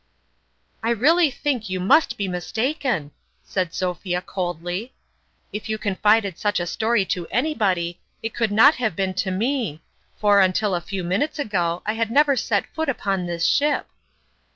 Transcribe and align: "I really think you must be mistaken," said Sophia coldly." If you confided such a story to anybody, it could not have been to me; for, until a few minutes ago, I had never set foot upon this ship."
"I 0.83 0.89
really 0.89 1.29
think 1.29 1.69
you 1.69 1.79
must 1.79 2.17
be 2.17 2.27
mistaken," 2.27 3.11
said 3.43 3.71
Sophia 3.71 4.19
coldly." 4.19 4.95
If 5.53 5.69
you 5.69 5.77
confided 5.77 6.39
such 6.39 6.59
a 6.59 6.65
story 6.65 7.05
to 7.05 7.27
anybody, 7.27 7.99
it 8.23 8.33
could 8.33 8.51
not 8.51 8.73
have 8.77 8.95
been 8.95 9.13
to 9.13 9.29
me; 9.29 9.83
for, 10.19 10.41
until 10.41 10.73
a 10.73 10.81
few 10.81 11.03
minutes 11.03 11.37
ago, 11.37 11.83
I 11.85 11.93
had 11.93 12.09
never 12.09 12.35
set 12.35 12.65
foot 12.73 12.89
upon 12.89 13.27
this 13.27 13.45
ship." 13.45 13.89